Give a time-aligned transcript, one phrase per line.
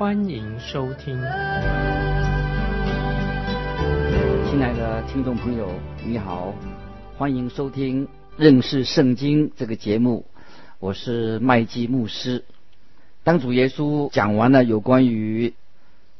[0.00, 1.14] 欢迎收听。
[4.48, 5.68] 亲爱的听众朋友，
[6.06, 6.54] 你好，
[7.18, 10.24] 欢迎收听认识圣经这个节目。
[10.78, 12.44] 我是麦基牧师。
[13.24, 15.52] 当主耶稣讲完了有关于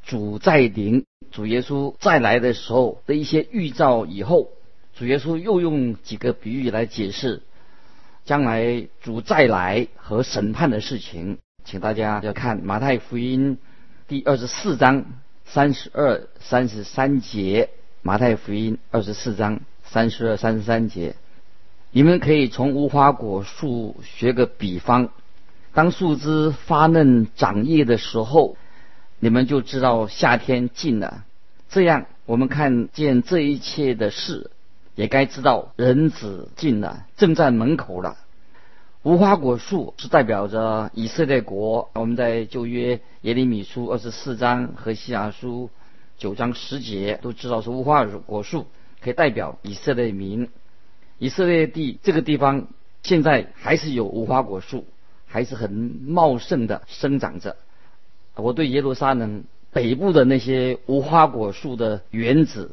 [0.05, 4.51] 主再临、主耶稣再来的时候的一些预兆以后，
[4.95, 7.41] 主耶稣又用几个比喻来解释
[8.27, 11.39] 将来主再来和审判的事情。
[11.65, 13.59] 请大家要看马太福音
[14.11, 15.05] 第二十四章
[15.44, 17.70] 三十二、三十三节。
[18.03, 21.14] 马太福音二十四章三十二、三十三节。
[21.92, 25.11] 你们可以从无花果树学个比方，
[25.75, 28.56] 当树枝发嫩长叶的时候，
[29.20, 31.22] 你们就知道夏天近了。
[31.69, 34.50] 这样，我们看见这一切的事，
[34.97, 38.16] 也该知道人子近了，正在门口了。
[39.03, 41.89] 无花果树是代表着以色列国。
[41.95, 45.70] 我们在旧约耶利米书二十四章和西亚书
[46.19, 48.67] 九章十节都知道是无花果树
[49.01, 50.51] 可以代表以色列民。
[51.17, 52.67] 以色列地这个地方
[53.03, 54.84] 现在还是有无花果树，
[55.27, 57.56] 还是很茂盛的生长着。
[58.37, 62.73] 我对耶路撒冷北部的那些无花果树的园子，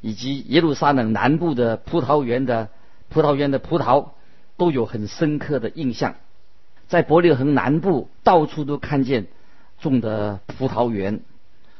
[0.00, 2.68] 以及耶路撒冷南部的葡萄园的
[3.08, 4.10] 葡萄园的葡萄，
[4.56, 6.16] 都有很深刻的印象。
[6.86, 9.26] 在伯利恒南部，到处都看见
[9.80, 11.22] 种的葡萄园，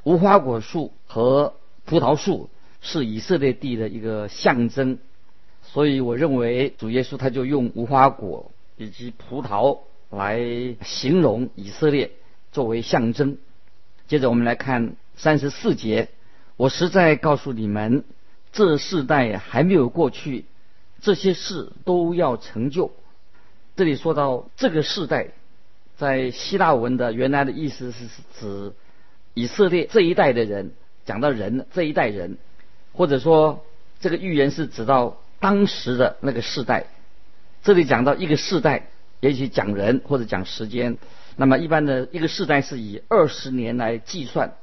[0.02, 1.54] 无花果树和
[1.84, 2.48] 葡萄树
[2.80, 4.98] 是以色列地的一个象征。
[5.62, 9.78] 所以我认为主耶稣他就用无花果以及葡萄
[10.10, 10.38] 来
[10.82, 12.10] 形容以色列
[12.52, 13.38] 作为象征。
[14.06, 16.08] 接着我们来看三十四节，
[16.56, 18.04] 我实在告诉你们，
[18.52, 20.44] 这世代还没有过去，
[21.04, 22.90] 这些事都要成就。
[23.76, 25.28] 这里说到这个世代，
[25.96, 28.06] 在希腊文的原来的意思是
[28.40, 28.72] 指
[29.34, 30.72] 以色列这一代的人，
[31.04, 32.38] 讲到人这一代人，
[32.92, 33.64] 或者说
[34.00, 35.20] 这个预言是指到。
[35.40, 36.86] 当时的那个世代，
[37.62, 38.88] 这里讲到一个世代，
[39.20, 40.96] 也许讲人或者讲时间。
[41.36, 44.54] 那么一般的一个世代是以二十年来计算，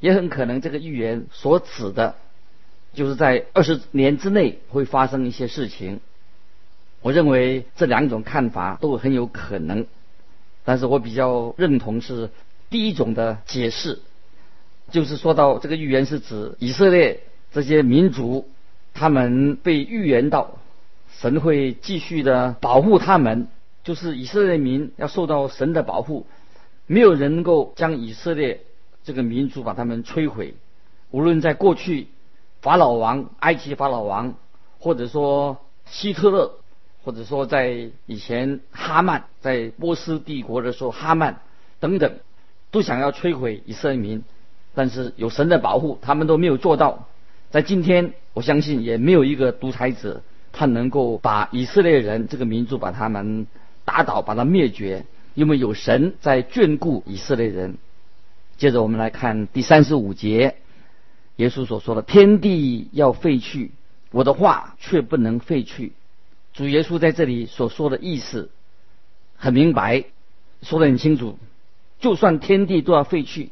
[0.00, 2.14] 也很可能这个预言所指的，
[2.94, 6.00] 就是在二十年之内会发生一些事情。
[7.02, 9.86] 我认为这两种看法都很有可能，
[10.64, 12.30] 但是我比较认同是
[12.70, 14.00] 第一种的解释，
[14.90, 17.20] 就是说到这个预言是指以色列
[17.52, 18.48] 这些民族。
[18.96, 20.60] 他们被预言到，
[21.18, 23.48] 神会继续的保护他们，
[23.82, 26.28] 就是以色列民要受到神的保护，
[26.86, 28.60] 没有人能够将以色列
[29.02, 30.54] 这个民族把他们摧毁。
[31.10, 32.06] 无论在过去，
[32.64, 34.36] 法老王、埃及法老王，
[34.78, 36.52] 或者说希特勒，
[37.04, 41.42] 或者说在以前哈曼在波斯帝国的时候，哈曼
[41.78, 42.16] 等等，
[42.70, 44.24] 都想要摧毁以色列民，
[44.74, 47.06] 但是有神的保护，他们都没有做到。
[47.50, 48.14] 在今天。
[48.32, 50.20] 我相信也没有一个独裁者，
[50.52, 53.46] 他能够把以色列人这个民族把他们
[53.84, 57.76] 打倒，把他灭绝，因为有神在眷顾以色列人。
[58.56, 60.56] 接着我们来看第三十五节，
[61.36, 63.72] 耶稣所说的：“天地要废去，
[64.10, 65.92] 我的话却不能废去。”
[66.54, 68.50] 主耶稣在这里所说的意思
[69.36, 70.04] 很明白，
[70.62, 71.38] 说得很清楚。
[71.98, 73.50] 就算天地都要废去，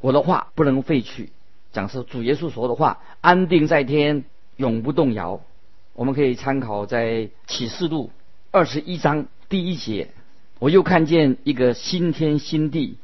[0.00, 1.30] 我的话不能废去。
[1.72, 4.24] 讲是主耶稣说的话，安定在天，
[4.56, 5.40] 永不动摇。
[5.94, 8.10] 我们可以参考在启示录
[8.52, 10.10] 二十一章第一节，
[10.60, 12.96] 我又看见一个新天新地，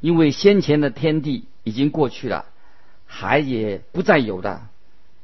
[0.00, 2.46] 因为先前的天地已经过去了，
[3.06, 4.62] 海也不再有的。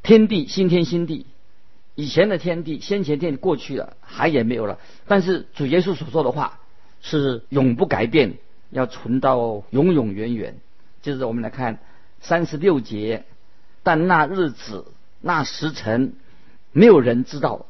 [0.03, 1.27] 天地新天新地，
[1.95, 4.79] 以前的天地先前天过去了，海也没有了。
[5.07, 6.61] 但是主耶稣所说的话
[7.01, 8.39] 是永不改变，
[8.71, 10.57] 要存到永永远远。
[11.03, 11.79] 就是我们来看。
[12.25, 13.25] 三十六节，
[13.83, 14.85] 但那日子、
[15.21, 16.13] 那时辰，
[16.71, 17.67] 没有人知道，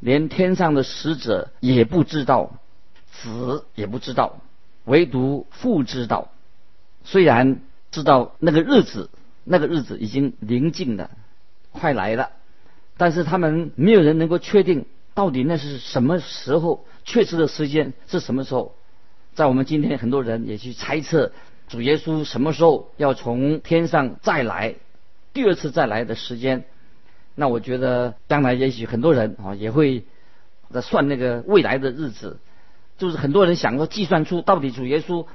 [0.00, 2.58] 连天上的使者也不知道，
[3.12, 4.40] 子也不知道，
[4.86, 6.32] 唯独父知道。
[7.04, 7.60] 虽然
[7.92, 9.08] 知道那个日子，
[9.44, 11.10] 那个日子已经临近了，
[11.72, 12.30] 快来了，
[12.96, 18.74] 但是他们没有人能够确定到底那是什么时候，确实的时间是什么时候。
[19.34, 21.32] 在我们今天，很多人也去猜测
[21.66, 24.74] 主耶稣什么时候要从天上再来，
[25.32, 26.64] 第二次再来的时间。
[27.34, 30.04] 那我觉得将来也许很多人啊也会
[30.70, 32.38] 在算那个未来的日子，
[32.98, 35.26] 就是很多人想说计算出到底主耶稣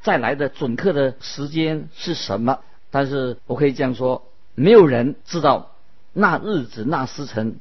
[0.00, 2.58] 再来的准确的时间是什么。
[2.90, 5.72] 但是我可以这样说，没有人知道
[6.12, 7.60] 那日子那时辰，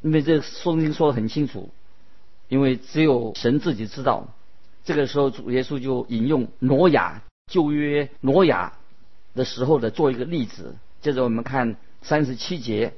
[0.00, 1.70] 因为这圣经说的很清楚，
[2.48, 4.28] 因为只有神自己知道。
[4.84, 8.72] 这个时候主耶稣就引用挪亚旧约挪亚
[9.34, 10.74] 的时候的做一个例子。
[11.00, 12.94] 接着我们看三十七节。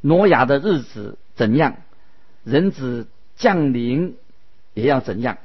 [0.00, 1.78] 挪亚的日子怎样，
[2.42, 3.06] 人子
[3.36, 4.18] 降临
[4.74, 5.38] 也要怎样。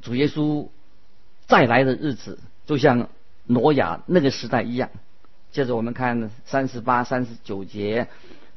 [0.00, 0.68] 主耶稣
[1.46, 3.10] 再来的日子，就像
[3.46, 4.90] 挪亚那个时代一样。
[5.52, 8.08] 接着我们看三十八、三十九节，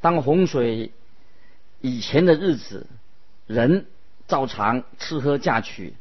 [0.01, 0.91] 当洪水
[1.81, 2.87] 以前的日子，
[3.47, 3.85] 人
[4.27, 5.93] 照常吃喝嫁娶，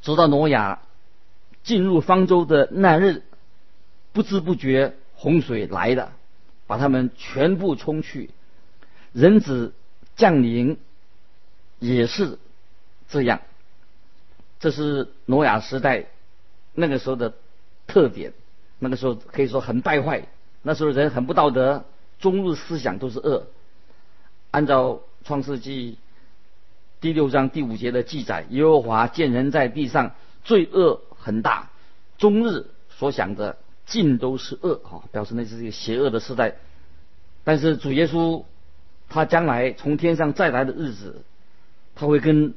[0.00, 0.80] 直到挪亚
[1.64, 3.22] 进入方舟的那日，
[4.12, 6.12] 不知不觉洪水来了。
[6.64, 8.30] 把他们全部冲去，
[9.12, 9.74] 人子
[10.16, 10.78] 降临
[11.80, 12.38] 也是
[13.10, 13.42] 这样。
[14.58, 16.06] 这是挪亚时代
[16.72, 17.34] 那个时候的
[17.92, 18.32] 特点。
[18.78, 20.26] 那个时候可以说很败坏，
[20.62, 21.84] 那时候人很不道德，
[22.18, 23.46] 终日思想都是恶。
[24.50, 25.98] 按照创世纪
[27.00, 31.70] 第六章第五节的记载，耶和华见人在地上罪恶很大，
[32.16, 33.58] 终日所想的。
[33.84, 36.54] 尽都是恶哈，表示那是一个邪恶的时代。
[37.42, 38.44] 但是主耶稣
[39.08, 41.22] 他将来从天上再来的日子，
[41.96, 42.54] 他会跟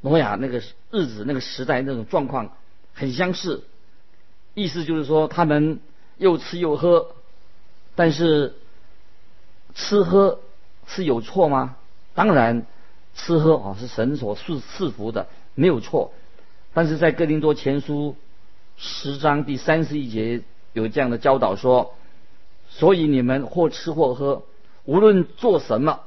[0.00, 2.56] 挪亚那个日子那个时代那种状况
[2.94, 3.64] 很相似。
[4.54, 5.80] 意思就是说，他们
[6.18, 7.08] 又吃又喝，
[7.94, 8.54] 但是
[9.74, 10.40] 吃喝
[10.86, 11.76] 是有错吗？
[12.14, 12.66] 当然，
[13.14, 16.12] 吃喝啊是神所赐赐福的，没有错。
[16.72, 18.16] 但是在哥林多前书
[18.76, 20.42] 十章第三十一节。
[20.72, 21.96] 有这样的教导说，
[22.68, 24.44] 所以你们或吃或喝，
[24.84, 25.98] 无论做什么，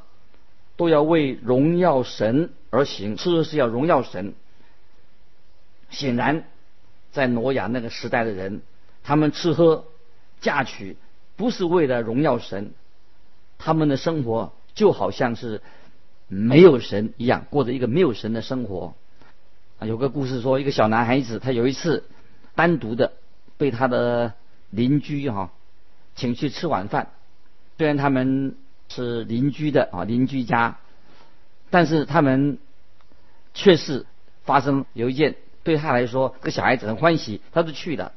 [0.77, 3.17] 都要为荣耀神而行。
[3.17, 4.33] 吃是要荣耀神。
[5.89, 6.45] 显然，
[7.13, 8.61] 在挪亚那个时代的人，
[9.03, 9.85] 他们吃喝
[10.41, 10.97] 嫁娶，
[11.37, 12.73] 不是为了荣耀神，
[13.57, 15.61] 他们的生活就好像是
[16.27, 18.95] 没有神一样，过着一个没有神的生活。
[19.79, 22.03] 啊，有个故事说，一个小男孩子，他有一次
[22.55, 23.13] 单独的
[23.57, 24.33] 被他的
[24.71, 25.51] 邻居哈，
[26.15, 27.11] 请去吃晚饭。
[27.77, 28.55] 虽然他们
[28.89, 30.79] 是邻居的啊，邻居家，
[31.69, 32.57] 但是他们
[33.53, 34.05] 却是
[34.45, 38.11] 发生有一件对他来说，这个小孩子很欢喜，他是去的，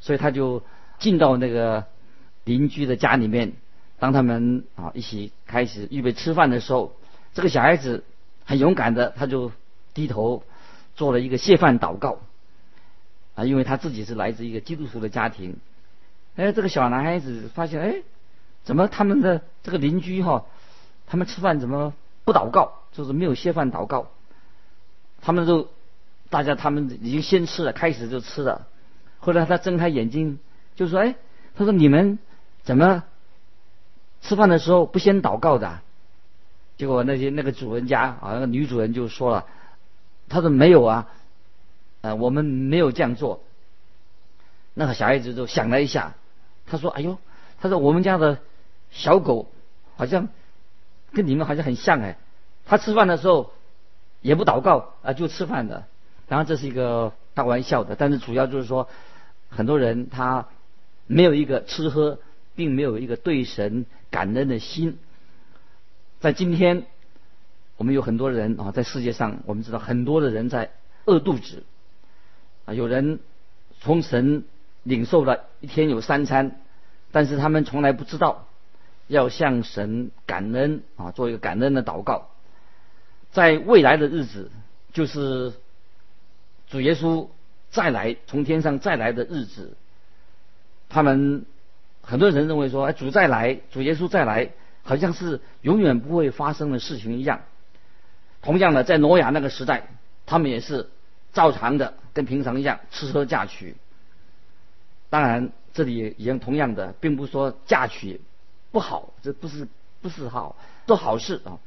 [0.00, 0.62] 所以他就
[0.98, 1.86] 进到那个
[2.44, 3.52] 邻居的家里面。
[3.98, 6.92] 当他们啊一起开始预备吃饭的时候，
[7.34, 8.04] 这个小孩子
[8.44, 9.52] 很勇敢的，他就
[9.92, 10.42] 低头
[10.94, 12.18] 做了一个谢饭祷告
[13.34, 15.56] 啊，因为他自己是来自一个基督徒的家庭。
[16.36, 18.02] 哎，这个小男孩子发现，哎，
[18.64, 20.46] 怎么他们的这个邻居哈，
[21.06, 21.92] 他们吃饭怎么
[22.24, 24.08] 不祷告，就是没有谢饭祷告？
[25.20, 25.68] 他们就
[26.30, 28.66] 大家他们已经先吃了，开始就吃了。
[29.18, 30.38] 后来他睁开眼睛
[30.76, 31.16] 就说：“哎，
[31.54, 32.18] 他说你们
[32.62, 33.02] 怎么
[34.22, 35.80] 吃饭的时候不先祷告的？”
[36.78, 39.44] 结果那些那个主人家啊，那个女主人就说了
[40.30, 41.08] ：“他说没有啊，
[42.00, 43.42] 呃，我们没有这样做。”
[44.72, 46.14] 那个小孩子就想了一下。
[46.66, 47.18] 他说：“哎呦，
[47.60, 48.38] 他说我们家的
[48.90, 49.50] 小狗
[49.96, 50.28] 好像
[51.12, 52.16] 跟你们好像很像哎。
[52.64, 53.52] 他吃饭的时候
[54.20, 55.84] 也不祷告啊，就吃饭的。
[56.30, 58.88] 然后这是一个开玩笑的，但是主要就是说，
[59.50, 60.46] 很多人他
[61.06, 62.18] 没有一个吃喝，
[62.54, 64.98] 并没有一个对神感恩的心。
[66.20, 66.86] 在今天，
[67.76, 70.70] 我们有很多人啊，在世界上，我们知道很多的人在
[71.04, 71.64] 饿肚子
[72.64, 73.20] 啊，有人
[73.80, 74.44] 从神。”
[74.82, 76.58] 领受了一天有三餐，
[77.12, 78.46] 但是他们从来不知道
[79.08, 82.30] 要向神感恩啊，做一个感恩的祷告。
[83.30, 84.50] 在未来的日子，
[84.94, 85.52] 就是
[86.70, 87.28] 主耶稣
[87.70, 89.76] 再来从天上再来的日子，
[90.88, 91.44] 他们
[92.00, 94.50] 很多人认为说，哎，主再来，主耶稣再来，
[94.82, 97.42] 好像是永远不会发生的事情一样。
[98.40, 99.88] 同样的，在挪亚那个时代，
[100.26, 100.88] 他们也是
[101.32, 103.76] 照常的，跟平常一样吃喝嫁娶。
[105.10, 108.20] 当然，这里也一样同样的，并不是说嫁娶
[108.70, 109.66] 不好，这不是
[110.00, 111.58] 不是好，都好事啊。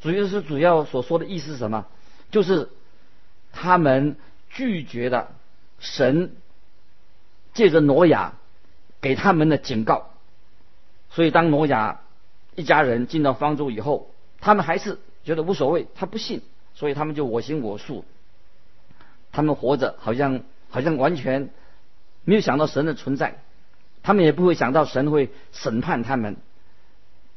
[0.00, 1.86] 主要是主要所说的意思是什么？
[2.30, 2.68] 就是
[3.52, 4.16] 他们
[4.50, 5.32] 拒绝了
[5.78, 6.36] 神
[7.54, 8.34] 借着挪亚
[9.00, 10.10] 给他们的警告，
[11.10, 12.00] 所以当挪亚
[12.54, 16.42] 一家人进到方舟以后，他们还是觉得无所谓，他不信，
[16.74, 18.04] 所以他们就我行我素，
[19.32, 21.50] 他们活着好像好像完全
[22.24, 23.38] 没有想到神的存在，
[24.02, 26.36] 他们也不会想到神会审判他们。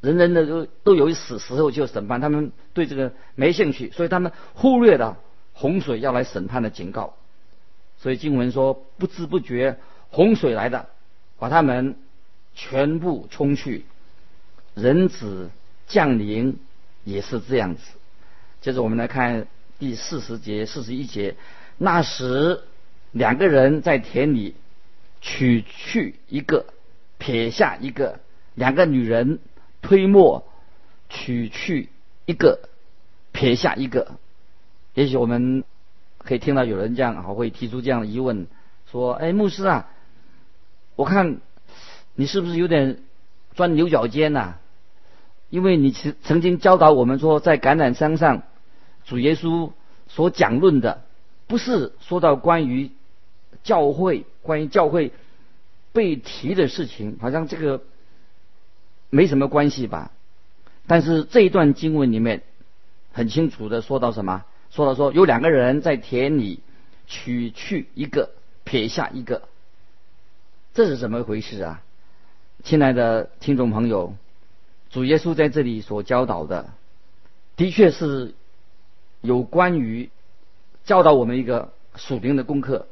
[0.00, 5.18] 人人的都都有死时候就审判，他们对这个没兴趣，所以他们忽略了
[5.54, 7.14] 洪水要来审判的警告。
[7.96, 9.78] 所以经文说，不知不觉
[10.10, 10.90] 洪水来的，
[11.38, 11.96] 把他们
[12.54, 13.86] 全部冲去。
[14.74, 15.50] 人子
[15.86, 16.58] 降临
[17.04, 17.80] 也是这样子。
[18.60, 19.46] 接着我们来看
[19.78, 21.36] 第四十节、四十一节。
[21.78, 22.62] 那时
[23.12, 24.54] 两个人在田里
[25.22, 26.66] 取去一个，
[27.16, 28.20] 撇下一个，
[28.54, 29.38] 两个女人。
[29.86, 30.50] 推磨
[31.10, 31.90] 取去
[32.24, 32.70] 一个，
[33.32, 34.12] 撇下一个。
[34.94, 35.64] 也许我们
[36.18, 38.46] 可以听到有人这样啊，会提出这样的疑问：
[38.90, 39.88] 说，哎，牧师啊，
[40.96, 41.40] 我看
[42.14, 42.98] 你是不是有点
[43.54, 44.54] 钻牛角尖呐？
[45.50, 48.42] 因为你曾曾经教导我们说，在橄榄山上，
[49.04, 49.72] 主耶稣
[50.08, 51.02] 所讲论的，
[51.46, 52.90] 不是说到关于
[53.62, 55.12] 教会、关于教会
[55.92, 57.82] 被提的事情，好像这个。
[59.10, 60.10] 没什么关系吧，
[60.88, 62.42] 但是这一段经文里面
[63.12, 64.44] 很清楚的说到什么？
[64.74, 66.58] 说到说有两个人在田里
[67.06, 68.30] 取去一个，
[68.64, 69.46] 撇下一个，
[70.74, 71.80] 这是怎么回事啊？
[72.64, 74.14] 亲爱的听众朋友，
[74.90, 76.70] 主耶稣在这里所教导的，
[77.54, 78.34] 的确是
[79.20, 80.10] 有关于
[80.84, 82.88] 教导我们一个属灵的功课，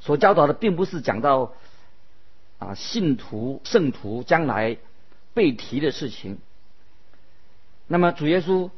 [0.00, 1.54] 所教导的并不是讲到
[2.58, 4.76] 啊信徒圣徒将来。
[5.32, 6.38] 被提的事情，
[7.88, 8.70] 那么主耶稣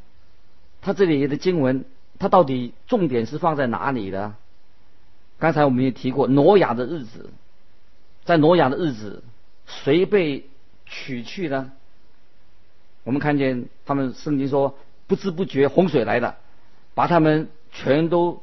[0.81, 1.85] 他这里的经文，
[2.19, 4.35] 他到底重点是放在哪里的？
[5.39, 7.31] 刚才我们也提过，挪亚的日子，
[8.25, 9.23] 在挪亚的日子，
[9.67, 10.49] 谁被
[10.85, 11.73] 取去呢？
[13.05, 16.37] 我们看见他们圣经说，不知不觉洪水来了，
[16.95, 18.43] 把他们全都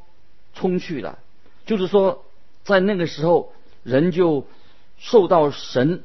[0.54, 1.20] 冲去了。
[1.66, 2.24] 就是说，
[2.64, 3.54] 在那个时候，
[3.84, 4.46] 人就
[4.98, 6.04] 受到神。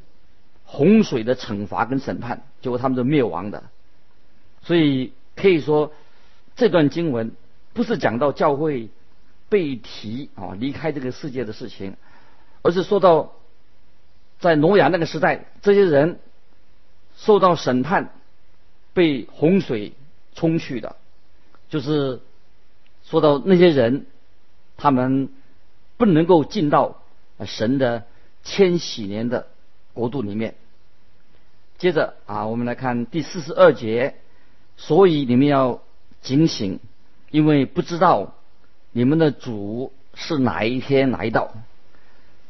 [0.70, 3.62] 洪水的惩罚跟审判，结果他们都灭亡的。
[4.60, 5.94] 所以可以说，
[6.56, 7.32] 这段经文
[7.78, 8.88] 不是讲到教会
[9.48, 11.94] 被提啊离开这个世界的事情，
[12.62, 13.34] 而是说到
[14.40, 16.18] 在挪亚那个时代，这些人
[17.16, 18.10] 受到审判，
[18.94, 19.92] 被洪水
[20.34, 20.96] 冲去的，
[21.68, 22.20] 就是
[23.04, 24.06] 说到那些人，
[24.76, 25.28] 他们
[25.96, 27.00] 不能够进到
[27.46, 28.06] 神的
[28.42, 29.46] 千禧年的。
[29.94, 30.56] 国度里面，
[31.78, 34.16] 接着啊，我们来看第四十二节。
[34.76, 35.82] 所以你们要
[36.22, 36.78] 警醒，
[37.30, 38.34] 因为不知道
[38.92, 41.52] 你们的主是哪一天来到。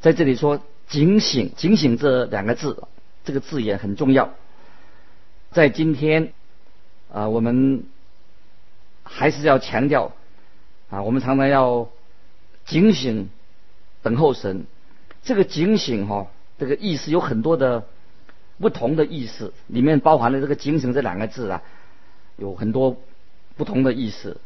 [0.00, 2.84] 在这里说警醒，警醒这两个字，
[3.24, 4.34] 这个字也很重要。
[5.50, 6.32] 在今天
[7.12, 7.84] 啊，我们
[9.02, 10.12] 还是要强调
[10.90, 11.88] 啊，我们常常要
[12.64, 13.28] 警醒，
[14.02, 14.66] 等候神。
[15.22, 16.28] 这个警醒哈。
[16.60, 17.84] 这个意思有很多的
[18.58, 21.62] 不同的意思，里面包含了这个“精神”这两个字啊，
[22.36, 22.96] 有很多
[23.56, 24.40] 不同的意思。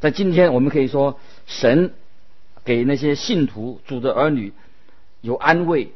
[0.00, 1.92] 在今天，我们可以说，神
[2.64, 4.52] 给那些信徒、主的儿女
[5.20, 5.92] 有安慰、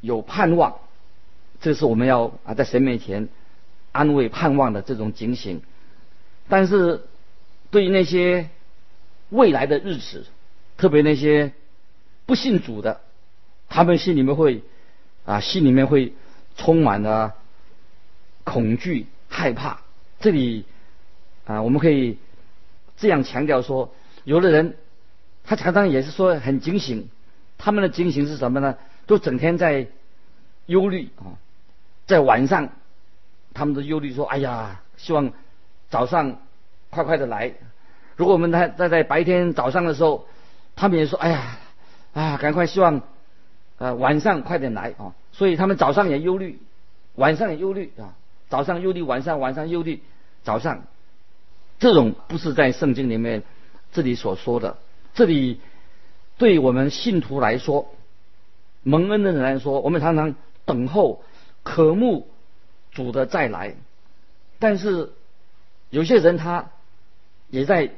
[0.00, 0.76] 有盼望，
[1.60, 3.28] 这是我们要啊在神面前
[3.92, 5.62] 安慰、盼望的这种警醒。
[6.48, 7.02] 但是，
[7.70, 8.50] 对于那些
[9.30, 10.26] 未来的日子，
[10.76, 11.52] 特别那些
[12.26, 13.00] 不信主的，
[13.68, 14.62] 他们心里面会。
[15.26, 16.12] 啊，心里面会
[16.54, 17.32] 充满了
[18.44, 19.80] 恐惧、害怕。
[20.20, 20.66] 这里
[21.46, 22.18] 啊，我们可以
[22.96, 23.92] 这样强调说，
[24.24, 24.76] 有的人
[25.44, 27.08] 他常常也是说很警醒，
[27.58, 28.76] 他们的警醒是什么呢？
[29.06, 29.86] 都整天在
[30.66, 31.36] 忧虑啊，
[32.06, 32.70] 在晚上
[33.52, 35.32] 他们的忧虑说：“哎呀，希望
[35.90, 36.38] 早上
[36.90, 37.52] 快快的来。”
[38.16, 40.26] 如果我们在在在白天早上的时候，
[40.76, 41.58] 他们也说：“哎呀，
[42.12, 43.02] 啊，赶快希望。”
[43.76, 45.14] 呃，晚上快点来啊！
[45.32, 46.60] 所以他们早上也忧虑，
[47.16, 48.14] 晚上也忧虑啊。
[48.48, 50.00] 早上忧虑，晚上晚上忧虑，
[50.44, 50.84] 早上，
[51.78, 53.42] 这种不是在圣经里面
[53.92, 54.78] 这里所说的。
[55.14, 55.60] 这里
[56.38, 57.94] 对我们信徒来说，
[58.82, 61.22] 蒙恩的人来说，我们常常等候、
[61.62, 62.28] 渴慕
[62.92, 63.74] 主的再来。
[64.58, 65.12] 但是
[65.90, 66.70] 有些人他
[67.48, 67.90] 也在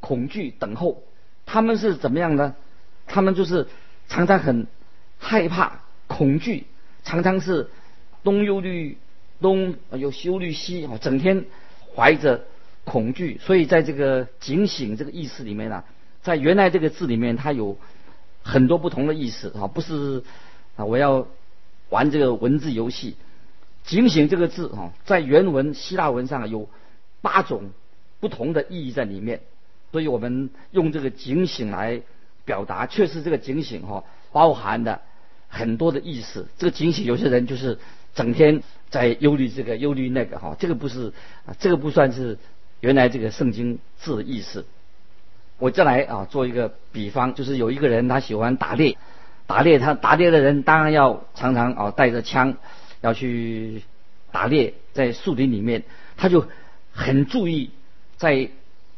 [0.00, 1.02] 恐惧等候，
[1.46, 2.54] 他们是怎么样呢？
[3.06, 3.66] 他们就是。
[4.06, 4.66] 常常很
[5.18, 6.66] 害怕、恐惧，
[7.04, 7.70] 常常是
[8.22, 8.98] 东忧虑
[9.40, 11.46] 东，有忧虑西啊，整天
[11.94, 12.44] 怀着
[12.84, 13.38] 恐惧。
[13.42, 15.84] 所以在这个警醒这个意思里面呢，
[16.22, 17.76] 在原来这个字里面，它有
[18.42, 20.22] 很多不同的意思啊，不是
[20.76, 21.26] 啊，我要
[21.90, 23.16] 玩这个文字游戏。
[23.84, 26.68] 警醒这个字啊，在原文希腊文上有
[27.20, 27.70] 八种
[28.20, 29.40] 不同的意义在里面，
[29.92, 32.02] 所以我们用这个警醒来。
[32.46, 35.00] 表达确实这个警醒哈，包含的
[35.48, 36.46] 很多的意思。
[36.58, 37.78] 这个警醒，有些人就是
[38.14, 38.62] 整天
[38.94, 41.12] 在忧虑这个忧虑那个哈，这个不是
[41.46, 42.38] 啊，这个不算是
[42.78, 44.64] 原来这个圣经字的意思。
[45.58, 48.96] 我再来啊，做一个比方，就是有一个人他喜欢打猎，
[49.48, 52.54] 打猎他打猎的人当然要常常啊带着枪
[53.00, 53.82] 要去
[54.30, 55.82] 打猎，在树林里面，
[56.16, 56.46] 他就
[56.92, 57.70] 很注意
[58.16, 58.48] 在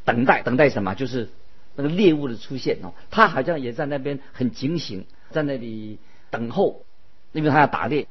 [0.05, 1.31] 等待等待什么，就是
[1.75, 5.99] 那个猎物的出现哦，他好像也在那边很警醒，在那里
[6.31, 6.85] 等候，
[7.33, 8.07] 因为他要打猎。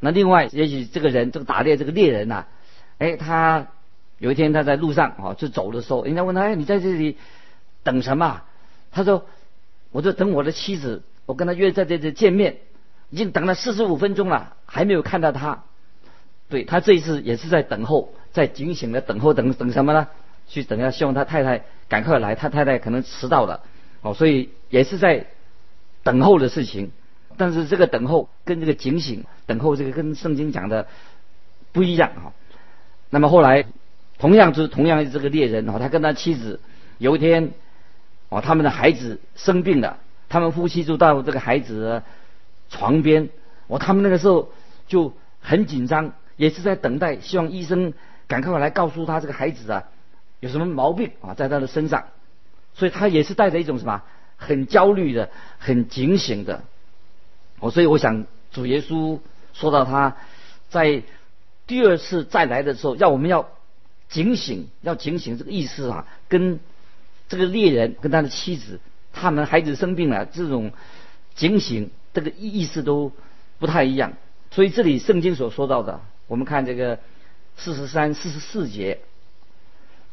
[0.00, 2.46] 那另外，也许这个人这个打猎这个猎人呐，
[2.98, 3.68] 哎，他
[4.18, 7.16] 有一天他在路上啊就走的时候，人家问他，哎，你在这里？
[7.82, 8.42] 等什么？
[8.90, 9.26] 他说
[9.92, 12.56] ：“我就等我的妻子，我跟他约在这里见面，
[13.10, 15.62] 已经等了四十五分钟了，还没有看到他。
[16.48, 20.08] 对他这一次也是在等候，在警醒的等候，等等什么呢？
[20.48, 22.34] 去等下，希望他太太赶快来。
[22.34, 23.60] 他太太可能迟到了，
[24.02, 25.26] 哦，所以也是在
[26.02, 26.90] 等候的事情。
[27.36, 30.86] 但是这个等候跟这个警醒等候，这个跟圣经讲的
[31.72, 32.32] 不一样啊。
[33.10, 33.66] 那么后来，
[34.18, 36.60] 同样是同样这个猎人哦，他跟他妻子
[36.98, 37.52] 有一天。”
[38.28, 42.02] 哦，他们的孩子生病了，他们夫妻就到这个孩子
[42.68, 43.28] 床边。
[43.68, 44.50] 哦，他们那个时候
[44.88, 47.94] 就很紧张，也是在等待，希望医生
[48.26, 49.84] 赶快来告诉他这个孩子啊
[50.40, 52.06] 有什么毛病啊在他的身上。
[52.74, 54.02] 所以他也是带着一种什么
[54.36, 56.64] 很焦虑的、很警醒的。
[57.60, 59.18] 哦，所以我想主耶稣
[59.52, 60.16] 说到他
[60.68, 61.02] 在
[61.66, 63.48] 第二次再来的时候，要我们要
[64.08, 66.60] 警醒，要警醒这个意思啊，跟。
[67.28, 68.78] 这个猎人跟他的妻子，
[69.12, 70.70] 他们孩子生病了，这种
[71.34, 73.10] 警醒，这个意意思都
[73.58, 74.12] 不太一样。
[74.52, 77.00] 所以这里圣经所说到的，我们看这个
[77.56, 79.00] 四十三、四十四节，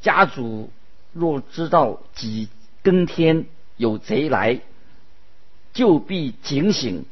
[0.02, 0.72] 家主
[1.12, 2.50] 若知道几
[2.82, 3.46] 更天
[3.78, 4.62] 有贼来，
[5.72, 7.06] 就必警醒，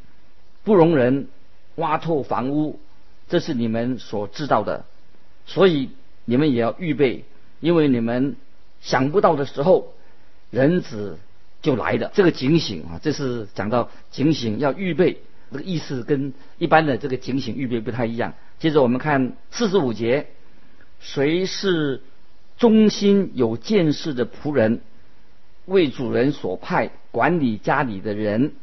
[0.64, 1.28] 不容人
[1.76, 2.80] 挖透房屋。
[3.30, 4.86] 这是你们所知道的，
[5.46, 5.90] 所以
[6.26, 7.26] 你们也要预备，
[7.60, 8.36] 因为你们。
[8.84, 9.94] 想不到的时候，
[10.50, 11.20] 人子
[11.62, 12.10] 就来了。
[12.16, 15.20] 这个警醒啊，这是讲到警醒要预备，
[15.52, 18.34] 这个意思跟一般的这个警醒预备不太一样。
[18.58, 20.30] 接着我们看四十五节，
[21.00, 22.02] 谁是
[22.58, 24.82] 忠心有见识的仆人，
[25.66, 28.54] 为主人所派管理家里的人，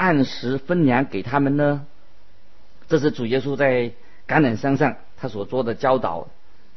[0.00, 1.84] 按时分粮给他们呢？
[2.88, 3.92] 这是主耶稣在
[4.26, 6.28] 橄榄山上他所做的教导，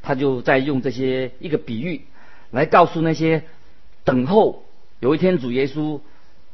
[0.02, 2.02] 他就在用这些一个比喻。
[2.52, 3.46] 来告诉那些
[4.04, 4.66] 等候
[5.00, 6.02] 有一天主耶稣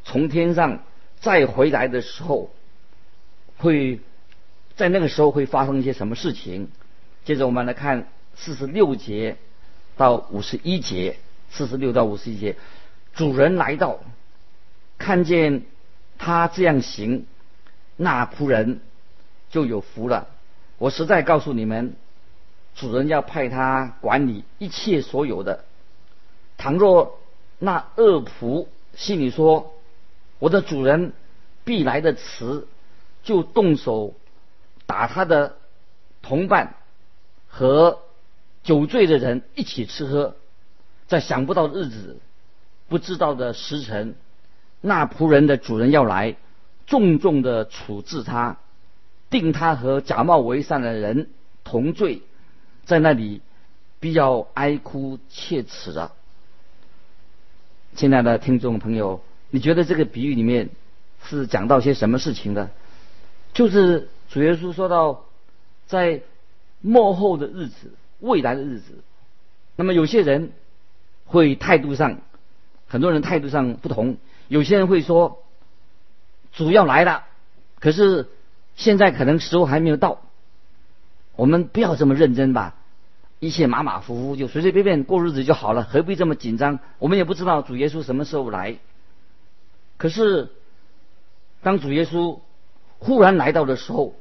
[0.04, 0.84] 从天上
[1.20, 2.52] 再回来的时候，
[3.58, 4.00] 会
[4.76, 6.68] 在那个时候会发生一些什么事情？
[7.26, 9.38] 接着我们来看四十六节
[9.98, 11.18] 到五十一节，
[11.50, 12.56] 四十六到五十一节，
[13.16, 14.00] 主人来到，
[15.00, 15.64] 看见
[16.20, 17.26] 他这样行，
[17.96, 18.82] 那仆人
[19.50, 20.28] 就有福了。
[20.78, 21.96] 我实在告诉你们，
[22.76, 25.66] 主人要派他管理一切所有的。
[26.58, 27.20] 倘若
[27.58, 29.74] 那恶仆心里说
[30.40, 31.14] ：“我的主人
[31.64, 32.68] 必来的迟”，
[33.24, 34.14] 就动手
[34.86, 35.56] 打他的
[36.22, 36.76] 同伴
[37.48, 38.00] 和
[38.64, 40.36] 酒醉的人一起吃喝，
[41.08, 42.20] 在想不到的日子、
[42.88, 44.16] 不知道的时辰，
[44.82, 46.36] 那仆人的主人要来，
[46.88, 48.58] 重重的处置他，
[49.30, 51.30] 定他和假冒为善的人
[51.64, 52.22] 同罪，
[52.86, 53.42] 在那里
[54.00, 56.12] 必要哀哭切齿的。
[57.96, 60.70] 亲爱的听众朋友，你觉得这个比喻里面
[61.24, 62.70] 是讲到些什么事情的？
[63.52, 65.26] 就是主耶稣说到，
[65.88, 66.22] 在
[66.82, 68.94] 末后的日子、未来的日子，
[69.76, 70.52] 那么有些人
[71.26, 72.20] 会态度上，
[72.88, 74.18] 很多人态度上不同。
[74.50, 75.46] 有些人会说，
[76.52, 77.24] 主要来了，
[77.80, 78.28] 可是
[78.76, 80.20] 现在可能时候还没有到，
[81.38, 82.76] 我们不要这么认真吧。
[83.40, 86.80] 一切马马虎虎，就随随便便过日子就好了，何必这么紧张？
[86.98, 88.76] 我们也不知道主耶稣什么时候来。
[89.96, 90.50] 可是，
[91.62, 92.40] 当主耶稣
[92.98, 94.16] 忽然来到的时候，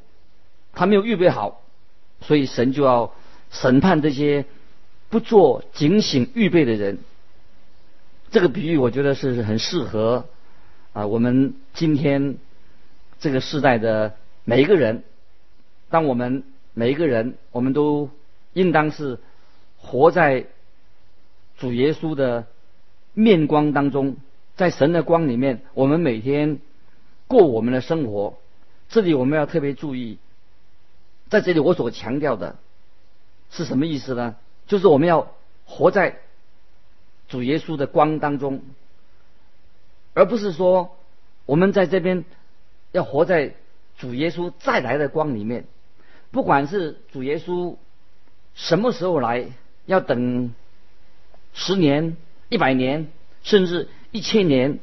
[0.72, 1.62] 他没有预备好，
[2.20, 3.12] 所以神就要
[3.50, 4.44] 审判这些
[5.08, 6.98] 不做警醒预备的人。
[8.30, 10.26] 这个比喻我觉得是很适合
[10.92, 12.36] 啊，我们今天
[13.18, 14.14] 这个时代的
[14.44, 15.02] 每一个人。
[15.90, 18.10] 当我们每一个人，我们都。
[18.54, 19.20] 应当是
[19.76, 20.46] 活在
[21.58, 22.46] 主耶稣的
[23.12, 24.16] 面光当中，
[24.56, 26.58] 在神的光里面，我们每天
[27.28, 28.38] 过我们的生活。
[28.88, 30.18] 这里我们要特别注意，
[31.28, 32.56] 在这里我所强调的
[33.50, 34.34] 是什么意思呢？
[34.66, 35.30] 就是我们要
[35.64, 36.18] 活在
[37.28, 38.62] 主耶稣的光当中，
[40.14, 40.96] 而不是说
[41.46, 42.24] 我们在这边
[42.92, 43.54] 要活在
[43.98, 45.66] 主耶稣再来的光里面，
[46.30, 47.76] 不管是主耶稣
[48.54, 49.46] 什么时候来，
[49.86, 50.52] 要等
[51.52, 52.16] 十年、
[52.48, 53.08] 一百年，
[53.42, 54.78] 甚至一千年，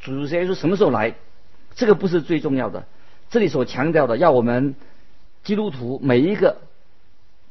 [0.00, 1.14] 主耶稣什么时候来，
[1.74, 2.86] 这个不是最重要的。
[3.30, 4.74] 这里所强调的，要我们
[5.44, 6.58] 基督徒每一个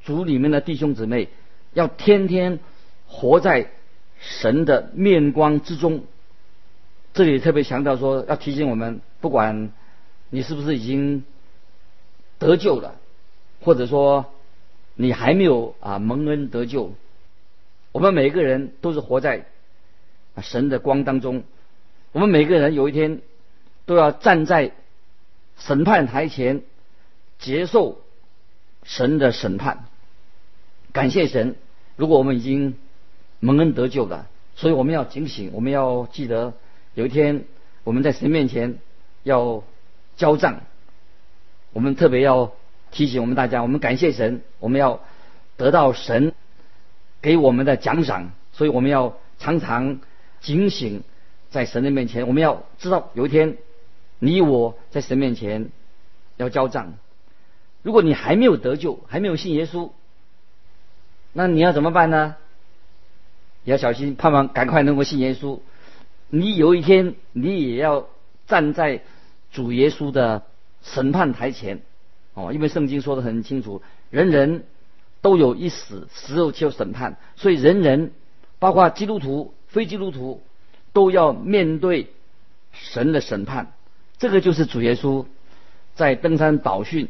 [0.03, 1.29] 主里面的弟兄姊妹，
[1.73, 2.59] 要天天
[3.05, 3.71] 活在
[4.19, 6.03] 神的面光之中。
[7.13, 9.71] 这里特别强调说，要提醒我们，不管
[10.30, 11.23] 你是不是已经
[12.38, 12.95] 得救了，
[13.62, 14.25] 或者说
[14.93, 16.93] 你还没有啊蒙恩得救，
[17.91, 19.45] 我们每个人都是活在
[20.41, 21.43] 神的光当中。
[22.12, 23.21] 我们每个人有一天
[23.86, 24.71] 都要站在
[25.58, 26.62] 审判台前，
[27.39, 27.99] 接受
[28.84, 29.86] 神的审判。
[30.91, 31.56] 感谢神，
[31.95, 32.75] 如果我们已经
[33.39, 36.54] 蒙恩得救了，所以我们要警醒，我们要记得。
[36.95, 37.45] 有一天，
[37.84, 38.80] 我们在神面前
[39.21, 39.63] 要
[40.15, 40.62] 交账，
[41.73, 42.54] 我们特别要
[42.89, 45.02] 提醒我们大家，我们感谢神，我们要
[45.58, 46.34] 得到神
[47.21, 50.00] 给我们的奖赏，所以我们要常常
[50.41, 51.04] 警醒
[51.52, 52.28] 在神的面前。
[52.28, 53.58] 我们要知道，有一天
[54.17, 55.69] 你我在神面前
[56.38, 56.95] 要交账。
[57.84, 59.91] 如果你还没有得救，还没有信耶稣，
[61.32, 62.36] 那你要怎么办呢？
[63.67, 65.60] 你要小心，盼望赶快能够信耶稣。
[66.30, 68.08] 你有一天，你也要
[68.47, 69.01] 站在
[69.51, 70.43] 主耶稣的
[70.82, 71.82] 审判台前，
[72.34, 74.63] 哦，因为圣经说的很清楚，人人
[75.19, 78.13] 都有一死，死后就审判，所以人人，
[78.58, 80.41] 包括基督徒、非基督徒，
[80.93, 82.08] 都要面对
[82.71, 83.73] 神的审判。
[84.17, 85.25] 这个就是主耶稣
[85.93, 87.10] 在登山宝训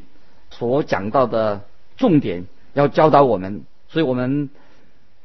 [0.49, 1.61] 所讲到的
[1.97, 3.61] 重点，要教导我们。
[3.89, 4.49] 所以我们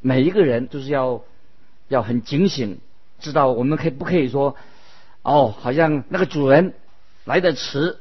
[0.03, 1.23] 每一个人就是要
[1.89, 2.79] 要很警醒。
[3.21, 4.57] 知道我们可以不可以说，
[5.23, 6.75] 哦，好像那个主人
[7.25, 7.99] 来的迟，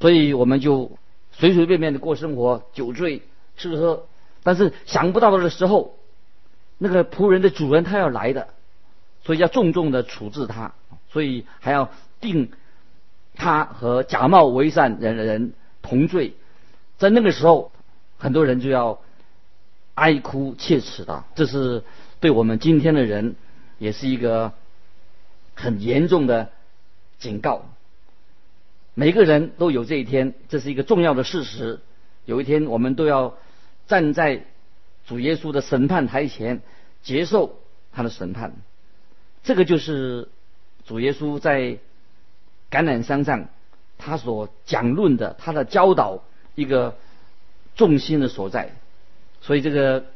[0.00, 0.92] 所以我们就
[1.30, 3.20] 随随便便的过生活，酒醉
[3.58, 4.06] 吃喝。
[4.42, 5.94] 但是想不到的时候，
[6.78, 8.48] 那个仆人的主人他要来的，
[9.24, 10.72] 所以要重重的处置他，
[11.10, 11.90] 所以还要
[12.22, 12.50] 定
[13.34, 16.32] 他和假冒为善人人同罪。
[16.96, 17.72] 在那个时候，
[18.16, 19.00] 很多人就要
[19.94, 21.24] 哀哭切齿的。
[21.34, 21.84] 这是
[22.20, 23.36] 对我们今天的人
[23.78, 24.52] 也是一个。
[25.54, 26.50] 很严重的
[27.18, 27.66] 警告，
[28.94, 31.78] 每个人都有这一天，这是一个重要的事实。
[32.24, 33.36] 有一天，我们都要
[33.86, 34.46] 站在
[35.06, 36.62] 主耶稣的审判台前，
[37.02, 37.58] 接受
[37.92, 38.54] 他的审判。
[39.44, 40.30] 这个就是
[40.86, 41.78] 主耶稣在
[42.70, 43.48] 橄榄山上
[43.98, 46.24] 他所讲论的，他的教导
[46.54, 46.96] 一个
[47.76, 48.72] 重心的所在。
[49.42, 50.06] 所以，这个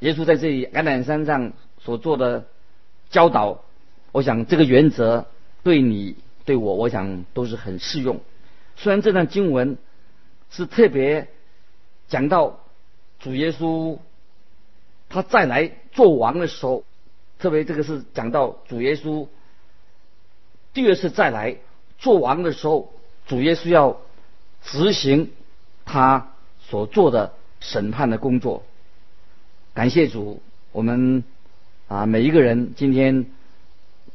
[0.00, 2.46] 耶稣在这里橄榄山上所做的
[3.08, 3.62] 教导。
[4.12, 5.26] 我想这个原则
[5.62, 8.20] 对你对我，我想都是很适用。
[8.74, 9.78] 虽然这段经文
[10.50, 11.28] 是特别
[12.08, 12.58] 讲到
[13.20, 13.98] 主耶稣
[15.08, 16.82] 他再来做王的时候，
[17.38, 19.28] 特别这个是讲到主耶稣
[20.74, 21.58] 第二次再来
[21.98, 22.92] 做王的时候，
[23.28, 24.00] 主耶稣要
[24.62, 25.30] 执行
[25.84, 28.64] 他所做的审判的工作。
[29.74, 30.42] 感谢主，
[30.72, 31.22] 我们
[31.86, 33.26] 啊每一个人今天。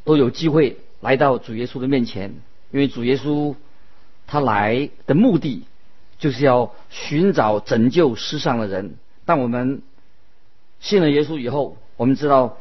[0.04, 2.36] 都有机会来到主耶稣的面前，
[2.70, 3.56] 因为主耶稣
[4.28, 5.64] 他来的目的
[6.20, 8.98] 就是要寻找拯救世上的人。
[9.26, 9.82] 但我们
[10.80, 12.60] 信了耶稣以后，我们知道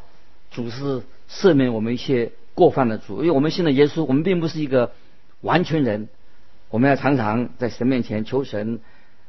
[0.53, 3.19] 主是赦免我们一些过犯的主。
[3.19, 4.93] 因为我们信了耶稣，我们并不是一个
[5.43, 6.09] 完全人，
[6.71, 8.81] 我们要常常在神面前求神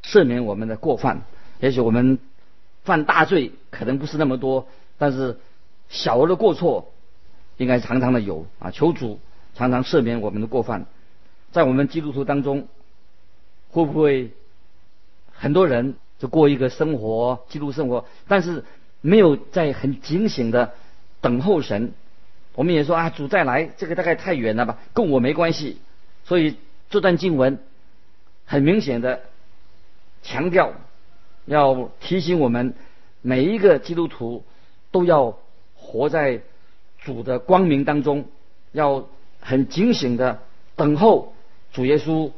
[0.06, 1.24] 赦免我们的过犯。
[1.66, 2.20] 也许我们
[2.84, 4.68] 犯大罪可能不是那么多，
[5.00, 5.40] 但是
[5.90, 6.92] 小额的过错。
[7.58, 9.20] 应该常常的有啊，求主
[9.56, 10.86] 常常赦免我们的过犯。
[11.54, 12.68] 在我们基督徒当中，
[13.72, 14.32] 会不会
[15.32, 18.66] 很多人就过一个生活，基督生活，但是
[19.00, 20.74] 没有在很警醒的
[21.22, 21.94] 等候神？
[22.56, 25.80] 我们也说啊，主再来，这个大概太远了吧，跟我没关系。
[26.26, 26.58] 所以
[26.90, 27.58] 这段经文
[28.46, 29.22] 很明显的
[30.24, 30.74] 强调，
[31.46, 32.74] 要提醒我们
[33.22, 34.44] 每一个基督徒
[34.92, 35.38] 都要
[35.76, 36.42] 活在。
[37.04, 38.26] 主的光明当中，
[38.72, 39.08] 要
[39.40, 40.40] 很警醒的
[40.76, 41.36] 等候
[41.72, 42.32] 主耶稣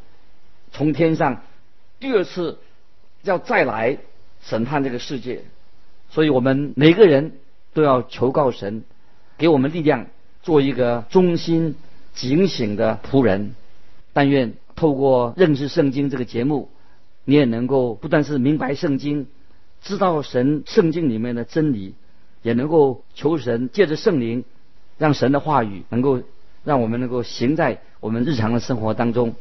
[0.74, 1.42] 从天上
[2.02, 2.60] 第二次
[3.22, 3.98] 要再来
[4.42, 5.46] 审判这个世界，
[6.10, 7.38] 所以我们每个人
[7.74, 8.84] 都要求告神，
[9.38, 10.08] 给我们力量，
[10.44, 11.78] 做一个忠心
[12.14, 13.56] 警醒的仆人。
[14.12, 16.70] 但愿透过认识圣经这个节目，
[17.30, 19.28] 你也能够不但是明白圣经，
[19.82, 21.94] 知道神圣经里面的真理，
[22.42, 24.46] 也能够求神借着圣灵。
[24.98, 26.24] 让神的话语能够
[26.64, 29.36] 让我们能够行在我们日常的生活当中。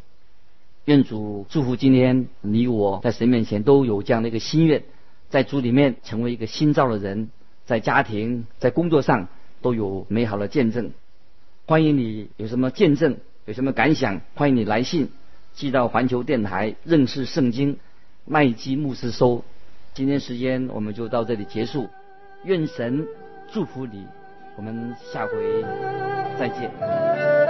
[0.84, 4.82] 愿主祝福今天你我在神面前都有这样的一个心愿，
[5.30, 7.30] 在主里面成为一个新造的人，
[7.66, 9.28] 在家庭、在工作上
[9.62, 10.90] 都有美好的见证。
[11.66, 15.08] 欢迎你有什么见证、有什么感想，欢迎你来信
[15.56, 17.78] 寄到环球电台认识圣经
[18.26, 19.42] 麦基牧师收。
[19.94, 21.88] 今天时间我们就到这里结束，
[22.44, 23.06] 愿神
[23.50, 24.06] 祝福你，
[24.56, 25.64] 我们下回
[26.38, 27.45] 再见。